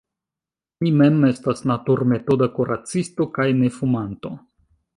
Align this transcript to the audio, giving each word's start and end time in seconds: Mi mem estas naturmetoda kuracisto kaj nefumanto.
Mi 0.85 0.93
mem 1.01 1.19
estas 1.27 1.61
naturmetoda 1.73 2.49
kuracisto 2.57 3.29
kaj 3.39 3.49
nefumanto. 3.61 4.37